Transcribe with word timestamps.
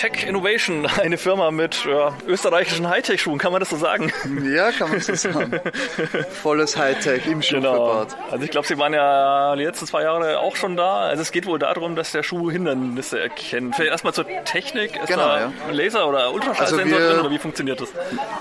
Tech 0.00 0.24
Innovation, 0.26 0.86
eine 0.86 1.18
Firma 1.18 1.50
mit 1.50 1.84
ja, 1.84 2.16
österreichischen 2.26 2.88
Hightech-Schuhen, 2.88 3.36
kann 3.38 3.52
man 3.52 3.60
das 3.60 3.68
so 3.68 3.76
sagen? 3.76 4.10
Ja, 4.50 4.72
kann 4.72 4.90
man 4.90 5.00
so 5.00 5.14
sagen. 5.14 5.60
Volles 6.42 6.74
Hightech 6.78 7.26
im 7.26 7.42
Schuh 7.42 7.56
Genau. 7.56 7.74
verbaut. 7.74 8.16
Also 8.30 8.42
ich 8.44 8.50
glaube, 8.50 8.66
Sie 8.66 8.78
waren 8.78 8.94
ja 8.94 9.54
die 9.56 9.64
letzten 9.64 9.86
zwei 9.86 10.02
Jahre 10.04 10.38
auch 10.38 10.56
schon 10.56 10.74
da. 10.78 11.00
Also 11.00 11.20
es 11.20 11.32
geht 11.32 11.44
wohl 11.44 11.58
darum, 11.58 11.96
dass 11.96 12.12
der 12.12 12.22
Schuh 12.22 12.50
Hindernisse 12.50 13.20
erkennt. 13.20 13.76
Vielleicht 13.76 13.90
erstmal 13.92 14.14
zur 14.14 14.24
Technik. 14.46 14.96
Ist 14.96 15.08
Genau, 15.08 15.20
da 15.20 15.40
ja. 15.40 15.52
Laser 15.70 16.08
oder 16.08 16.32
Ultraschallsensor 16.32 16.82
Also 16.98 17.08
drin 17.10 17.20
oder 17.20 17.30
wie 17.30 17.38
funktioniert 17.38 17.80
das? 17.82 17.90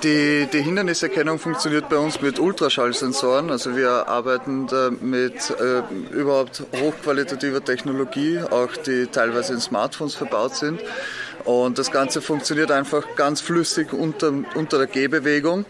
Die, 0.03 0.47
die 0.53 0.61
Hinderniserkennung 0.61 1.39
funktioniert 1.39 1.89
bei 1.89 1.97
uns 1.97 2.21
mit 2.21 2.39
Ultraschallsensoren. 2.39 3.49
Also 3.51 3.75
wir 3.75 4.07
arbeiten 4.07 4.67
da 4.67 4.91
mit 5.01 5.49
äh, 5.59 5.81
überhaupt 6.13 6.63
hochqualitativer 6.81 7.61
Technologie, 7.65 8.39
auch 8.49 8.71
die 8.77 9.07
teilweise 9.07 9.51
in 9.53 9.59
Smartphones 9.59 10.15
verbaut 10.15 10.55
sind. 10.55 10.79
Und 11.45 11.77
das 11.79 11.91
Ganze 11.91 12.21
funktioniert 12.21 12.71
einfach 12.71 13.15
ganz 13.15 13.41
flüssig 13.41 13.93
unter, 13.93 14.33
unter 14.55 14.77
der 14.77 14.87
Gehbewegung. 14.87 15.65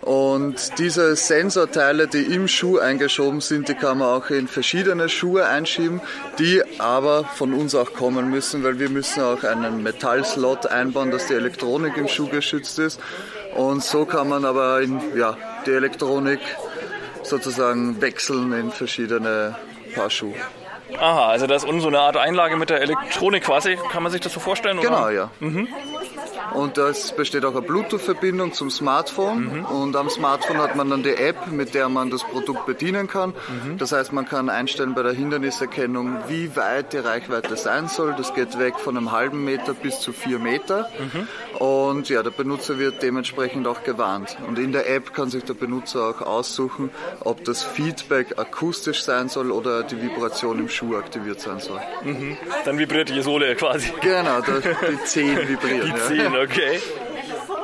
Und 0.00 0.78
diese 0.78 1.14
Sensorteile, 1.14 2.08
die 2.08 2.22
im 2.22 2.48
Schuh 2.48 2.78
eingeschoben 2.78 3.40
sind, 3.40 3.68
die 3.68 3.74
kann 3.74 3.98
man 3.98 4.08
auch 4.08 4.30
in 4.30 4.48
verschiedene 4.48 5.08
Schuhe 5.08 5.46
einschieben, 5.46 6.00
die 6.40 6.60
aber 6.80 7.24
von 7.24 7.54
uns 7.54 7.76
auch 7.76 7.92
kommen 7.92 8.28
müssen, 8.28 8.64
weil 8.64 8.80
wir 8.80 8.90
müssen 8.90 9.22
auch 9.22 9.44
einen 9.44 9.82
Metallslot 9.84 10.66
einbauen, 10.66 11.12
dass 11.12 11.28
die 11.28 11.34
Elektronik 11.34 11.96
im 11.96 12.08
Schuh 12.08 12.28
geschützt 12.28 12.80
ist. 12.80 12.98
Und 13.54 13.84
so 13.84 14.04
kann 14.04 14.28
man 14.28 14.44
aber 14.44 14.80
in, 14.80 15.00
ja, 15.16 15.36
die 15.66 15.70
Elektronik 15.70 16.40
sozusagen 17.22 18.00
wechseln 18.00 18.52
in 18.52 18.72
verschiedene 18.72 19.54
Paar 19.94 20.10
Schuhe. 20.10 20.34
Aha, 20.98 21.28
also 21.28 21.46
das 21.46 21.62
ist 21.62 21.68
unten 21.68 21.80
so 21.80 21.88
eine 21.88 22.00
Art 22.00 22.16
Einlage 22.16 22.56
mit 22.56 22.70
der 22.70 22.80
Elektronik 22.80 23.44
quasi. 23.44 23.78
Kann 23.90 24.02
man 24.02 24.12
sich 24.12 24.20
das 24.20 24.32
so 24.32 24.40
vorstellen? 24.40 24.78
Oder? 24.78 24.88
Genau, 24.88 25.08
ja. 25.08 25.30
Und 26.54 26.76
das 26.78 27.14
besteht 27.14 27.44
auch 27.44 27.52
eine 27.52 27.62
Bluetooth-Verbindung 27.62 28.52
zum 28.52 28.70
Smartphone. 28.70 29.64
Und 29.64 29.96
am 29.96 30.08
Smartphone 30.08 30.58
hat 30.58 30.76
man 30.76 30.90
dann 30.90 31.02
die 31.02 31.14
App, 31.14 31.48
mit 31.48 31.74
der 31.74 31.88
man 31.88 32.10
das 32.10 32.24
Produkt 32.24 32.66
bedienen 32.66 33.08
kann. 33.08 33.34
Das 33.78 33.92
heißt, 33.92 34.12
man 34.12 34.26
kann 34.26 34.48
einstellen 34.48 34.94
bei 34.94 35.02
der 35.02 35.12
Hinderniserkennung, 35.12 36.18
wie 36.28 36.54
weit 36.56 36.92
die 36.92 36.98
Reichweite 36.98 37.56
sein 37.56 37.88
soll. 37.88 38.14
Das 38.16 38.34
geht 38.34 38.58
weg 38.58 38.78
von 38.78 38.96
einem 38.96 39.12
halben 39.12 39.44
Meter 39.44 39.74
bis 39.74 40.00
zu 40.00 40.12
vier 40.12 40.38
Meter. 40.38 40.88
Und 41.58 42.08
ja, 42.08 42.22
der 42.22 42.30
Benutzer 42.30 42.78
wird 42.78 43.02
dementsprechend 43.02 43.66
auch 43.66 43.82
gewarnt. 43.84 44.36
Und 44.46 44.58
in 44.58 44.72
der 44.72 44.88
App 44.88 45.12
kann 45.14 45.30
sich 45.30 45.44
der 45.44 45.54
Benutzer 45.54 46.08
auch 46.08 46.20
aussuchen, 46.20 46.90
ob 47.20 47.44
das 47.44 47.62
Feedback 47.62 48.38
akustisch 48.38 49.02
sein 49.02 49.28
soll 49.28 49.50
oder 49.50 49.82
die 49.82 50.00
Vibration 50.00 50.58
im 50.58 50.68
Schuh 50.68 50.96
aktiviert 50.96 51.40
sein 51.40 51.60
soll. 51.60 51.80
Dann 52.64 52.78
vibriert 52.78 53.08
die 53.08 53.22
Sohle 53.22 53.54
quasi. 53.56 53.92
Genau, 54.00 54.40
da, 54.40 54.60
die 54.60 55.04
Zehen 55.04 55.48
vibrieren. 55.48 55.92
Die 56.10 56.16
ja. 56.16 56.41
10, 56.42 56.50
okay. 56.50 57.01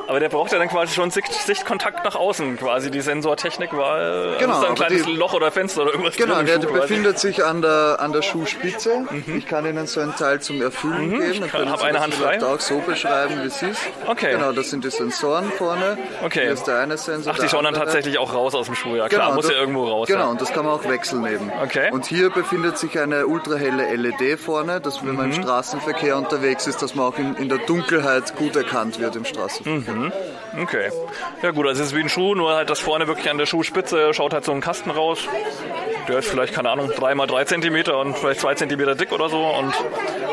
Aber 0.09 0.19
der 0.19 0.29
braucht 0.29 0.51
ja 0.51 0.57
dann 0.57 0.67
quasi 0.69 0.93
schon 0.93 1.11
Sicht, 1.11 1.31
Sichtkontakt 1.31 2.03
nach 2.03 2.15
außen, 2.15 2.57
quasi 2.57 2.89
die 2.89 3.01
Sensortechnik, 3.01 3.69
weil 3.73 4.37
Genau, 4.39 4.53
ist 4.55 4.63
da 4.63 4.67
ein 4.69 4.75
kleines 4.75 5.03
die- 5.05 5.11
Loch 5.13 5.33
oder 5.35 5.51
Fenster 5.51 5.83
oder 5.83 5.91
irgendwas 5.91 6.15
Genau, 6.17 6.41
der 6.41 6.57
quasi. 6.57 6.67
befindet 6.79 7.19
sich 7.19 7.45
an 7.45 7.61
der, 7.61 7.97
an 7.99 8.11
der 8.11 8.23
Schuhspitze. 8.23 9.05
Ich 9.27 9.45
kann 9.45 9.67
Ihnen 9.67 9.85
so 9.85 9.99
ein 10.01 10.15
Teil 10.15 10.41
zum 10.41 10.61
Erfüllen 10.63 11.11
geben. 11.11 11.21
Dann 11.21 11.39
kann- 11.41 11.49
können 11.61 11.71
hab 11.71 11.79
Sie 11.81 11.85
eine 11.85 11.99
Hand 12.01 12.15
vielleicht 12.15 12.41
frei. 12.41 12.53
auch 12.55 12.59
so 12.59 12.79
beschreiben, 12.79 13.43
wie 13.43 13.49
Sie 13.49 13.67
es. 13.67 13.77
Okay. 14.07 14.31
Genau, 14.31 14.51
das 14.51 14.71
sind 14.71 14.83
die 14.83 14.89
Sensoren 14.89 15.51
vorne. 15.51 15.97
Okay. 16.25 16.41
Hier 16.41 16.53
ist 16.53 16.63
der 16.65 16.79
eine 16.79 16.97
Sensor. 16.97 17.31
Ach, 17.33 17.35
die 17.37 17.41
der 17.43 17.49
schauen 17.49 17.65
dann 17.65 17.75
tatsächlich 17.75 18.17
auch 18.17 18.33
raus 18.33 18.55
aus 18.55 18.65
dem 18.65 18.73
Schuh, 18.73 18.95
ja 18.95 19.07
klar, 19.09 19.33
muss 19.35 19.45
das- 19.45 19.53
ja 19.53 19.59
irgendwo 19.61 19.87
raus. 19.87 20.07
Genau, 20.07 20.21
Ja. 20.21 20.25
und 20.27 20.41
das 20.41 20.51
kann 20.51 20.65
man 20.65 20.73
auch 20.73 20.89
wechseln 20.89 21.23
eben. 21.27 21.51
Okay. 21.63 21.91
Und 21.91 22.07
hier 22.07 22.31
befindet 22.31 22.79
sich 22.79 22.99
eine 22.99 23.27
ultrahelle 23.27 23.87
LED 23.95 24.37
vorne, 24.37 24.81
dass 24.81 25.05
wenn 25.05 25.15
man 25.15 25.27
Mhm. 25.27 25.35
im 25.35 25.43
Straßenverkehr 25.43 26.17
unterwegs 26.17 26.65
ist, 26.65 26.81
dass 26.81 26.95
man 26.95 27.05
auch 27.05 27.17
in, 27.19 27.35
in 27.35 27.47
der 27.47 27.59
Dunkelheit 27.59 28.35
gut 28.35 28.55
erkannt 28.55 28.99
wird 28.99 29.15
im 29.15 29.25
Straßenverkehr. 29.25 29.98
Mhm. 30.05 30.61
Okay. 30.61 30.89
Ja 31.41 31.51
gut, 31.51 31.67
also 31.67 31.81
es 31.81 31.89
ist 31.89 31.95
wie 31.95 32.01
ein 32.01 32.09
Schuh, 32.09 32.35
nur 32.35 32.53
halt 32.55 32.69
das 32.69 32.79
vorne 32.79 33.07
wirklich 33.07 33.29
an 33.29 33.37
der 33.37 33.45
Schuhspitze 33.45 34.13
schaut 34.13 34.33
halt 34.33 34.45
so 34.45 34.51
ein 34.51 34.61
Kasten 34.61 34.89
raus. 34.91 35.19
Der 36.07 36.19
ist 36.19 36.27
vielleicht, 36.29 36.53
keine 36.55 36.71
Ahnung, 36.71 36.89
3 36.95 37.13
mal 37.13 37.27
3 37.27 37.45
cm 37.45 37.91
und 37.93 38.17
vielleicht 38.17 38.39
2 38.41 38.55
cm 38.55 38.97
dick 38.97 39.11
oder 39.11 39.29
so. 39.29 39.45
Und 39.45 39.73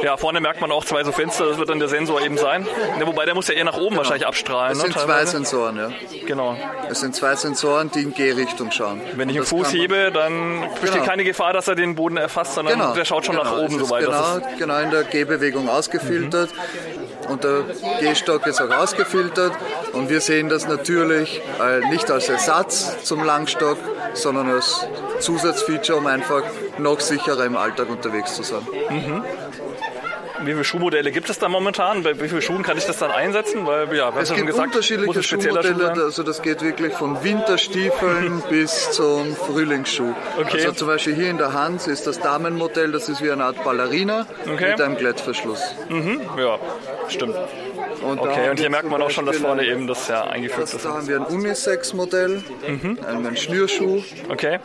ja, 0.02 0.16
vorne 0.16 0.40
merkt 0.40 0.60
man 0.62 0.72
auch 0.72 0.84
zwei 0.86 1.04
so 1.04 1.12
Fenster, 1.12 1.46
das 1.46 1.58
wird 1.58 1.68
dann 1.68 1.78
der 1.78 1.88
Sensor 1.88 2.22
eben 2.22 2.38
sein. 2.38 2.66
Ja, 2.98 3.06
wobei 3.06 3.26
der 3.26 3.34
muss 3.34 3.48
ja 3.48 3.54
eher 3.54 3.64
nach 3.64 3.76
oben 3.76 3.96
wahrscheinlich 3.96 4.26
abstrahlen. 4.26 4.72
Es 4.72 4.78
ne, 4.78 4.84
sind 4.84 4.92
zwei 4.94 5.00
teilweise. 5.00 5.30
Sensoren, 5.32 5.76
ja. 5.76 5.90
Genau. 6.26 6.56
Es 6.90 7.00
sind 7.00 7.14
zwei 7.14 7.34
Sensoren, 7.36 7.90
die 7.90 8.02
in 8.02 8.14
Gehrichtung 8.14 8.70
schauen. 8.70 9.02
Wenn 9.16 9.28
ich 9.28 9.36
das 9.36 9.50
Fuß 9.50 9.72
hebe, 9.74 10.10
dann 10.12 10.62
besteht 10.80 11.00
Genau. 11.00 11.04
keine 11.04 11.24
Gefahr, 11.24 11.52
dass 11.52 11.68
er 11.68 11.74
den 11.74 11.94
Boden 11.94 12.16
erfasst, 12.16 12.54
sondern 12.54 12.78
Genau. 12.78 12.94
der 12.94 13.04
schaut 13.04 13.26
schon 13.26 13.36
genau. 13.36 13.50
nach 13.50 13.56
oben, 13.58 13.66
Es 13.76 13.82
ist 13.82 13.88
soweit 13.88 14.06
das 14.06 14.16
genau, 14.16 14.36
ist. 14.48 14.54
Mhm. 14.54 14.58
genau 14.58 14.78
in 14.78 14.90
der 14.90 15.02
Gehbewegung 15.04 15.68
ausgefiltert. 15.68 16.50
Und 17.28 17.44
der 17.44 17.64
Gehstock 18.00 18.46
ist 18.46 18.60
auch 18.60 18.70
ausgefiltert. 18.70 19.52
Und 19.92 20.08
wir 20.08 20.20
sehen 20.20 20.48
das 20.48 20.66
natürlich 20.68 21.40
äh, 21.60 21.88
nicht 21.88 22.10
als 22.10 22.28
Ersatz 22.28 23.04
zum 23.04 23.24
Langstock, 23.24 23.78
sondern 24.14 24.50
als 24.50 24.86
Zusatzfeature, 25.20 25.98
um 25.98 26.06
einfach 26.06 26.42
noch 26.78 27.00
sicherer 27.00 27.44
im 27.44 27.56
Alltag 27.56 27.88
unterwegs 27.88 28.34
zu 28.34 28.42
sein. 28.42 28.66
Wie 30.42 30.52
viele 30.52 30.64
Schuhmodelle 30.64 31.10
gibt 31.12 31.30
es 31.30 31.38
da 31.38 31.48
momentan? 31.48 32.02
Bei 32.02 32.20
wie 32.20 32.28
vielen 32.28 32.42
Schuhen 32.42 32.62
kann 32.62 32.76
ich 32.78 32.84
das 32.84 32.98
dann 32.98 33.10
einsetzen? 33.10 33.66
Weil, 33.66 33.94
ja, 33.96 34.12
Es 34.20 34.32
gibt 34.32 34.46
gesagt, 34.46 34.68
unterschiedliche 34.74 35.22
Schuh 35.22 35.40
Schuhmodelle, 35.40 35.76
sein. 35.86 35.98
also 36.00 36.22
das 36.22 36.42
geht 36.42 36.62
wirklich 36.62 36.92
von 36.94 37.22
Winterstiefeln 37.24 38.42
bis 38.50 38.90
zum 38.92 39.34
Frühlingsschuh. 39.34 40.14
Okay. 40.40 40.58
Also 40.58 40.72
zum 40.72 40.88
Beispiel 40.88 41.14
hier 41.14 41.30
in 41.30 41.38
der 41.38 41.52
Hand 41.52 41.86
ist 41.86 42.06
das 42.06 42.20
Damenmodell, 42.20 42.92
das 42.92 43.08
ist 43.08 43.22
wie 43.22 43.30
eine 43.30 43.44
Art 43.44 43.64
Ballerina 43.64 44.26
Okay. 44.52 44.70
mit 44.72 44.80
einem 44.80 44.96
Glättverschluss. 44.96 45.60
Ja, 46.38 46.58
stimmt. 47.08 47.34
Und 48.02 48.20
Okay, 48.20 48.50
und 48.50 48.60
hier 48.60 48.68
merkt 48.70 48.88
man 48.90 49.00
auch 49.02 49.10
schon, 49.10 49.24
dass 49.26 49.38
vorne 49.38 49.64
eben 49.64 49.86
das 49.86 50.06
ja 50.08 50.24
eingefügt 50.24 50.62
Das, 50.64 50.74
ist. 50.74 50.84
da 50.84 50.90
haben 50.90 51.08
wir 51.08 51.16
ein 51.16 51.24
Unisex-Modell, 51.24 52.42
Mhm. 52.68 52.98
einen 53.08 53.36
Schnürschuh. 53.36 54.02
Okay. 54.28 54.58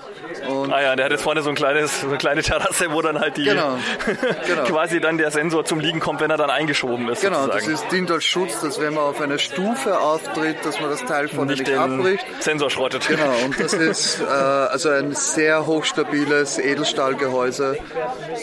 Und 0.49 0.71
Ah 0.73 0.81
ja, 0.81 0.95
der 0.95 1.05
hat 1.05 1.11
jetzt 1.11 1.23
vorne 1.23 1.41
so, 1.41 1.49
ein 1.49 1.55
kleines, 1.55 2.01
so 2.01 2.07
eine 2.07 2.17
kleine 2.17 2.41
Terrasse, 2.43 2.91
wo 2.91 3.01
dann 3.01 3.19
halt 3.19 3.37
die 3.37 3.43
Genau, 3.45 3.77
genau. 4.47 4.63
quasi 4.63 4.99
dann 4.99 5.17
der 5.17 5.31
Sensor 5.31 5.60
zum 5.66 5.79
Liegen 5.79 5.99
kommt, 5.99 6.22
wenn 6.22 6.31
er 6.31 6.38
dann 6.38 6.49
eingeschoben 6.49 7.07
ist. 7.09 7.22
Genau, 7.22 7.47
das 7.47 7.63
sozusagen. 7.63 7.73
ist, 7.73 7.91
dient 7.91 8.11
als 8.11 8.23
Schutz, 8.25 8.59
dass 8.61 8.79
wenn 8.79 8.94
man 8.94 9.03
auf 9.03 9.19
eine 9.22 9.39
Stufe 9.39 9.99
auftritt, 9.99 10.57
dass 10.66 10.79
man 10.79 10.89
das 10.89 11.03
Teil 11.05 11.27
vorne 11.27 11.51
nicht 11.51 11.59
nicht, 11.59 11.72
den 11.72 11.77
abbricht. 11.79 12.25
Sensor 12.39 12.69
schrottet. 12.69 13.07
Genau, 13.07 13.31
und 13.45 13.59
das 13.59 13.73
ist 13.73 14.22
äh, 14.22 14.25
also 14.25 14.89
ein 14.89 15.13
sehr 15.13 15.66
hochstabiles 15.66 16.57
Edelstahlgehäuse, 16.59 17.77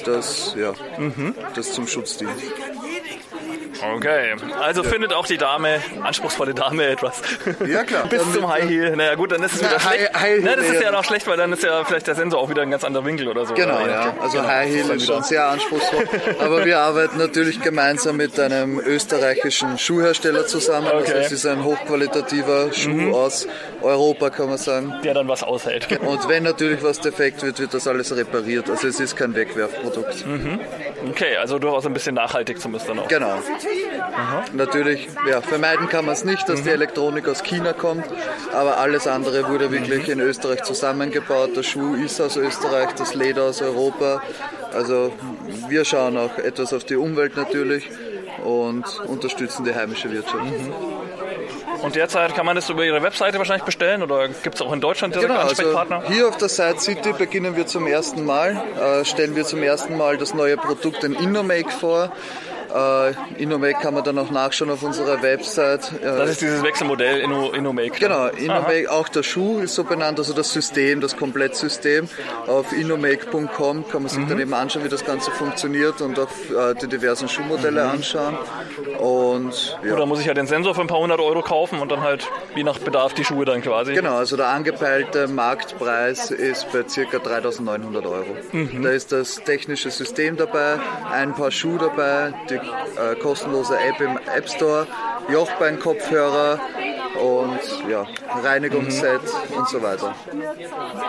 das, 0.04 0.54
ja, 0.56 0.72
Mhm. 0.98 1.34
das 1.54 1.72
zum 1.72 1.86
Schutz 1.86 2.16
dient. 2.16 2.30
Okay, 3.82 4.34
also 4.60 4.82
findet 4.82 5.12
auch 5.12 5.26
die 5.26 5.38
Dame, 5.38 5.80
anspruchsvolle 6.02 6.54
Dame 6.54 6.86
etwas. 6.86 7.22
Ja, 7.66 7.84
klar. 7.84 8.06
Bis 8.08 8.20
Damit, 8.20 8.34
zum 8.34 8.48
High 8.50 8.68
Heel. 8.68 8.96
Naja 8.96 9.14
gut, 9.14 9.32
dann 9.32 9.42
ist 9.42 9.54
es 9.54 9.58
wieder 9.60 9.70
Na, 9.74 9.80
schlecht. 9.80 10.14
High- 10.14 10.20
High 10.20 10.40
Na, 10.42 10.56
das 10.56 10.66
ist 10.68 10.82
ja 10.82 10.90
noch 10.90 11.04
schlecht, 11.04 11.26
weil 11.26 11.36
dann 11.36 11.52
ist 11.52 11.62
ja 11.62 11.84
vielleicht 11.84 12.06
der 12.06 12.14
Sensor 12.14 12.40
auch 12.40 12.50
wieder 12.50 12.62
ein 12.62 12.70
ganz 12.70 12.84
anderer 12.84 13.04
Winkel 13.04 13.28
oder 13.28 13.46
so. 13.46 13.54
Genau, 13.54 13.82
Oder 13.82 13.90
ja. 13.90 14.14
Also 14.20 14.38
Genau, 14.38 14.48
High 14.48 14.68
Heel 14.68 14.84
dann 14.88 14.96
ist 14.96 15.06
schon 15.06 15.22
sehr 15.22 15.46
anspruchsvoll. 15.46 16.04
Aber 16.40 16.64
wir 16.64 16.78
arbeiten 16.80 17.18
natürlich 17.18 17.60
gemeinsam 17.60 18.16
mit 18.16 18.38
einem 18.40 18.78
österreichischen 18.80 19.78
Schuhhersteller 19.78 20.46
zusammen. 20.46 20.86
Also 20.88 20.98
Okay. 21.12 21.22
es 21.24 21.32
ist 21.32 21.46
ein 21.46 21.62
hochqualitativer 21.64 22.72
Schuh 22.72 23.12
aus 23.14 23.46
Europa, 23.82 24.30
kann 24.30 24.48
man 24.48 24.58
sagen. 24.58 24.94
Der 25.04 25.14
dann 25.14 25.28
was 25.28 25.42
aushält. 25.42 25.88
Und 26.00 26.28
wenn 26.28 26.42
natürlich 26.42 26.82
was 26.82 27.00
defekt 27.00 27.42
wird, 27.42 27.58
wird 27.60 27.74
das 27.74 27.86
alles 27.86 28.14
repariert. 28.16 28.68
Also 28.70 28.88
es 28.88 28.98
ist 29.00 29.16
kein 29.16 29.34
Wegwerfprodukt. 29.34 30.24
Okay, 31.10 31.36
also 31.36 31.58
durchaus 31.58 31.86
ein 31.86 31.92
bisschen 31.94 32.14
nachhaltig 32.14 32.60
zumindest 32.60 32.88
dann 32.88 32.98
auch. 33.00 33.08
Genau. 33.08 33.38
Natürlich, 34.52 35.08
ja, 35.28 35.40
vermeiden 35.40 35.88
kann 35.88 36.04
man 36.04 36.14
es 36.14 36.24
nicht, 36.24 36.48
dass 36.48 36.62
die 36.62 36.70
Elektronik 36.70 37.28
aus 37.28 37.42
China 37.42 37.72
kommt, 37.72 38.04
aber 38.52 38.78
alles 38.78 39.06
andere 39.06 39.48
wurde 39.48 39.70
wirklich 39.70 40.08
in 40.08 40.20
Österreich 40.20 40.62
zusammengebaut. 40.64 41.56
Der 41.56 41.62
Schuh 41.62 41.94
ist 41.94 42.20
aus 42.20 42.36
Österreich, 42.36 42.92
das 42.96 43.14
Leder 43.14 43.44
aus 43.44 43.62
Europa. 43.62 44.22
Also 44.72 45.12
wir 45.68 45.84
schauen 45.84 46.16
auch 46.16 46.38
etwas 46.38 46.72
auf 46.72 46.84
die 46.84 46.96
Umwelt 46.96 47.36
natürlich 47.36 47.88
und 48.44 48.84
unterstützen 49.06 49.64
die 49.64 49.74
heimische 49.74 50.10
Wirtschaft. 50.10 50.44
Und 51.82 51.94
derzeit 51.94 52.34
kann 52.34 52.44
man 52.44 52.56
das 52.56 52.68
über 52.70 52.84
Ihre 52.84 53.02
Webseite 53.02 53.38
wahrscheinlich 53.38 53.64
bestellen 53.64 54.02
oder 54.02 54.28
gibt 54.28 54.56
es 54.56 54.62
auch 54.62 54.72
in 54.72 54.80
Deutschland 54.80 55.14
direkt 55.14 55.28
Genau, 55.30 55.40
also 55.40 55.50
Ansprechpartner? 55.50 56.02
hier 56.08 56.28
auf 56.28 56.36
der 56.36 56.48
Side 56.48 56.80
City 56.80 57.12
beginnen 57.16 57.56
wir 57.56 57.66
zum 57.66 57.86
ersten 57.86 58.24
Mal, 58.24 58.60
äh, 58.80 59.04
stellen 59.04 59.36
wir 59.36 59.44
zum 59.44 59.62
ersten 59.62 59.96
Mal 59.96 60.16
das 60.16 60.34
neue 60.34 60.56
Produkt, 60.56 61.02
den 61.04 61.12
Innomake 61.14 61.70
vor. 61.70 62.10
Äh, 62.74 63.42
InnoMake 63.42 63.78
kann 63.80 63.94
man 63.94 64.04
dann 64.04 64.18
auch 64.18 64.30
nachschauen 64.30 64.70
auf 64.70 64.82
unserer 64.82 65.22
Website. 65.22 65.92
Äh, 66.00 66.04
das 66.04 66.30
ist 66.30 66.40
dieses 66.42 66.62
Wechselmodell 66.62 67.20
Inno, 67.20 67.50
InnoMake. 67.50 67.98
Genau, 67.98 68.26
InnoMake, 68.26 68.90
auch 68.90 69.08
der 69.08 69.22
Schuh 69.22 69.60
ist 69.60 69.74
so 69.74 69.84
benannt, 69.84 70.18
also 70.18 70.32
das 70.32 70.52
System, 70.52 71.00
das 71.00 71.16
Komplettsystem. 71.16 72.08
Auf 72.46 72.72
innomake.com 72.72 73.88
kann 73.88 74.02
man 74.02 74.08
sich 74.08 74.18
mhm. 74.18 74.28
dann 74.28 74.40
eben 74.40 74.54
anschauen, 74.54 74.84
wie 74.84 74.88
das 74.88 75.04
Ganze 75.04 75.30
funktioniert 75.30 76.00
und 76.00 76.18
auch 76.18 76.28
äh, 76.28 76.74
die 76.80 76.88
diversen 76.88 77.28
Schuhmodelle 77.28 77.84
mhm. 77.84 77.90
anschauen. 77.90 78.38
Und, 78.98 79.78
ja. 79.84 79.94
Oder 79.94 80.06
muss 80.06 80.20
ich 80.20 80.26
ja 80.26 80.34
den 80.34 80.46
Sensor 80.46 80.74
für 80.74 80.82
ein 80.82 80.86
paar 80.86 80.98
hundert 80.98 81.20
Euro 81.20 81.42
kaufen 81.42 81.80
und 81.80 81.90
dann 81.90 82.02
halt 82.02 82.28
je 82.54 82.64
nach 82.64 82.78
Bedarf 82.78 83.14
die 83.14 83.24
Schuhe 83.24 83.44
dann 83.44 83.62
quasi. 83.62 83.94
Genau, 83.94 84.16
also 84.16 84.36
der 84.36 84.48
angepeilte 84.48 85.28
Marktpreis 85.28 86.30
ist 86.30 86.70
bei 86.72 86.82
ca. 86.82 87.18
3900 87.18 88.06
Euro. 88.06 88.36
Mhm. 88.52 88.82
Da 88.82 88.90
ist 88.90 89.12
das 89.12 89.36
technische 89.44 89.90
System 89.90 90.36
dabei, 90.36 90.78
ein 91.10 91.34
paar 91.34 91.50
Schuhe 91.50 91.78
dabei, 91.78 92.32
die 92.50 92.57
äh, 92.58 93.14
kostenlose 93.16 93.78
App 93.78 94.00
im 94.00 94.18
App 94.34 94.48
Store, 94.48 94.86
Jochbein-Kopfhörer, 95.28 96.60
und 97.18 97.58
ja, 97.88 98.06
Reinigungsset 98.42 99.20
mhm. 99.22 99.56
und 99.56 99.68
so 99.68 99.82
weiter. 99.82 100.14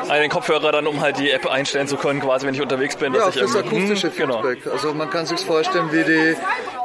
Also 0.01 0.13
den 0.13 0.29
Kopfhörer 0.29 0.71
dann, 0.71 0.87
um 0.87 1.01
halt 1.01 1.17
die 1.19 1.29
App 1.31 1.45
einstellen 1.47 1.87
zu 1.87 1.97
können, 1.97 2.19
quasi 2.21 2.47
wenn 2.47 2.53
ich 2.53 2.61
unterwegs 2.61 2.95
bin. 2.95 3.13
Ja, 3.13 3.25
dass 3.25 3.35
das 3.35 3.55
akustische 3.55 4.07
mh, 4.07 4.13
Feedback. 4.13 4.63
Genau. 4.63 4.75
Also 4.75 4.93
man 4.93 5.09
kann 5.09 5.25
sich 5.25 5.39
vorstellen 5.39 5.91
wie 5.91 6.03
die, 6.03 6.35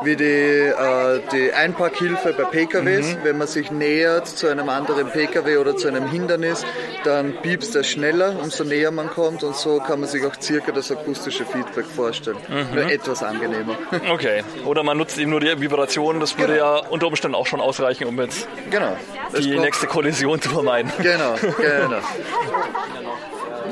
wie 0.04 0.16
die, 0.16 0.24
äh, 0.24 1.20
die 1.32 1.52
Einparkhilfe 1.52 2.32
bei 2.32 2.44
PKWs. 2.44 3.14
Mhm. 3.14 3.18
Wenn 3.24 3.38
man 3.38 3.46
sich 3.46 3.70
nähert 3.70 4.28
zu 4.28 4.48
einem 4.48 4.68
anderen 4.68 5.08
PKW 5.08 5.56
oder 5.56 5.76
zu 5.76 5.88
einem 5.88 6.08
Hindernis, 6.10 6.64
dann 7.04 7.34
piepst 7.42 7.74
er 7.76 7.84
schneller, 7.84 8.36
umso 8.40 8.64
näher 8.64 8.90
man 8.90 9.08
kommt 9.10 9.42
und 9.42 9.56
so 9.56 9.78
kann 9.78 10.00
man 10.00 10.08
sich 10.08 10.24
auch 10.24 10.34
circa 10.40 10.72
das 10.72 10.90
akustische 10.90 11.44
Feedback 11.44 11.86
vorstellen. 11.86 12.36
Mhm. 12.48 12.74
Nur 12.74 12.90
etwas 12.90 13.22
angenehmer. 13.22 13.76
Okay. 14.10 14.42
Oder 14.64 14.82
man 14.82 14.98
nutzt 14.98 15.18
eben 15.18 15.30
nur 15.30 15.40
die 15.40 15.60
Vibrationen, 15.60 16.20
das 16.20 16.38
würde 16.38 16.54
genau. 16.54 16.76
ja 16.76 16.88
unter 16.88 17.06
Umständen 17.06 17.34
auch 17.34 17.46
schon 17.46 17.60
ausreichen, 17.60 18.06
um 18.06 18.20
jetzt 18.20 18.46
genau 18.70 18.96
die 19.36 19.58
nächste 19.58 19.86
Kollision 19.86 20.40
zu 20.40 20.50
vermeiden. 20.50 20.92
Genau, 20.98 21.34
genau. 21.58 22.00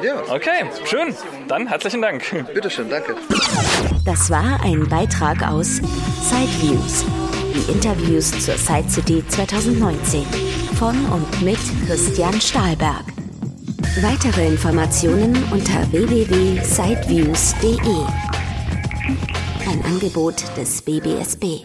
Ja. 0.03 0.23
Okay, 0.29 0.67
schön. 0.85 1.15
Dann 1.49 1.67
herzlichen 1.69 2.03
Dank. 2.03 2.25
Bitteschön, 2.53 2.91
danke. 2.91 3.15
Das 4.05 4.29
war 4.31 4.61
ein 4.65 4.89
Beitrag 4.89 5.47
aus 5.47 5.81
Sideviews, 6.23 7.05
die 7.55 7.71
Interviews 7.73 8.33
zur 8.45 8.57
Side 8.57 8.89
City 8.89 9.23
2019 9.29 10.25
von 10.77 10.97
und 11.07 11.43
mit 11.43 11.59
Christian 11.87 12.41
Stahlberg. 12.41 13.05
Weitere 14.01 14.49
Informationen 14.49 15.37
unter 15.53 15.87
www.sideviews.de. 15.93 18.07
Ein 19.71 19.85
Angebot 19.85 20.43
des 20.57 20.83
BBSB. 20.83 21.65